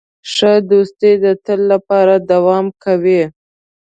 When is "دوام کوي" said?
2.31-3.23